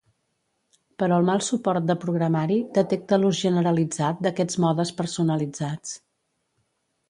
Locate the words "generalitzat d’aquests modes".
3.43-4.97